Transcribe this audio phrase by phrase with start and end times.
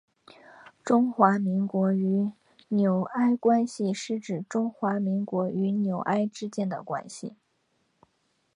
[0.83, 2.31] 中华民国与
[2.69, 7.35] 纽埃关系是指中华民国与纽埃之间的关系。